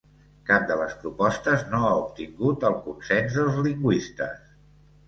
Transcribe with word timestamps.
Cap 0.51 0.63
de 0.71 0.77
les 0.79 0.95
propostes 1.03 1.67
no 1.75 1.83
ha 1.83 1.93
obtingut 1.99 2.67
el 2.71 2.77
consens 2.89 3.39
dels 3.41 3.63
lingüistes. 3.71 4.47